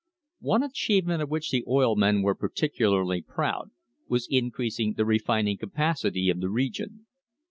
[0.39, 3.69] One achievement of which the oil men were particularly proud
[4.07, 7.05] was increasing the refining capacity of the region.